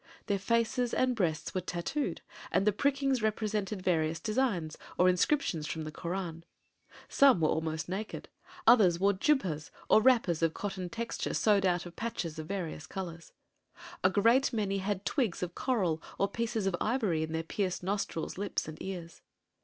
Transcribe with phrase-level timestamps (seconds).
[0.25, 5.83] Their faces and breasts were tattooed and the prickings represented various designs, or inscriptions from
[5.83, 6.43] the Koran.
[7.07, 8.27] Some were almost naked;
[8.65, 13.31] others wore "jubhas" or wrappers of cotton texture sewed out of patches of various colors.
[14.03, 18.39] A great many had twigs of coral or pieces of ivory in their pierced nostrils,
[18.39, 19.21] lips and ears.